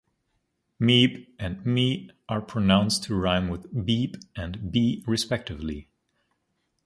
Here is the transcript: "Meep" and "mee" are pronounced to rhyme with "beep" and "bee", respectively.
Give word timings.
"Meep" 0.81 1.27
and 1.37 1.63
"mee" 1.63 2.09
are 2.27 2.41
pronounced 2.41 3.03
to 3.03 3.13
rhyme 3.13 3.49
with 3.49 3.85
"beep" 3.85 4.15
and 4.35 4.71
"bee", 4.71 5.03
respectively. 5.05 5.89